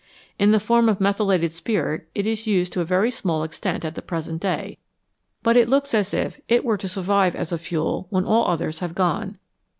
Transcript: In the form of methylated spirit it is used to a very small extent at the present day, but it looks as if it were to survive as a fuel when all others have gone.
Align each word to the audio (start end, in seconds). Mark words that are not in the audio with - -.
In 0.39 0.49
the 0.51 0.59
form 0.59 0.89
of 0.89 0.99
methylated 0.99 1.51
spirit 1.51 2.09
it 2.15 2.25
is 2.25 2.47
used 2.47 2.73
to 2.73 2.81
a 2.81 2.83
very 2.83 3.11
small 3.11 3.43
extent 3.43 3.85
at 3.85 3.93
the 3.93 4.01
present 4.01 4.41
day, 4.41 4.79
but 5.43 5.55
it 5.55 5.69
looks 5.69 5.93
as 5.93 6.11
if 6.11 6.41
it 6.47 6.65
were 6.65 6.77
to 6.77 6.89
survive 6.89 7.35
as 7.35 7.51
a 7.51 7.57
fuel 7.59 8.07
when 8.09 8.25
all 8.25 8.47
others 8.47 8.79
have 8.79 8.95
gone. 8.95 9.37